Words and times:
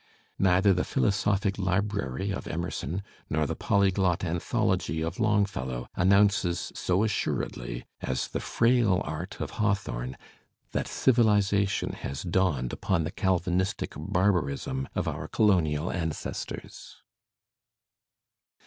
Neither 0.39 0.73
the 0.73 0.83
philosophic 0.83 1.57
Ubrary 1.57 2.33
of 2.35 2.47
Emerson 2.47 3.03
nor 3.29 3.45
the 3.45 3.55
polyglot 3.55 4.23
anthology 4.23 5.01
of 5.03 5.19
Longfellow 5.19 5.87
announces 5.95 6.71
so 6.73 7.03
assuredly 7.03 7.85
as 8.01 8.27
the 8.29 8.39
frail 8.39 9.03
art 9.05 9.37
(ft 9.39 9.51
Hawthorne 9.51 10.17
that 10.71 10.87
civilization 10.87 11.91
has 11.93 12.23
dawned 12.23 12.73
upon 12.73 13.03
the 13.03 13.11
Calvinistic 13.11 13.93
barbarism 13.95 14.87
of 14.95 15.07
our 15.07 15.27
colonial 15.27 15.91
ancestors. 15.91 17.03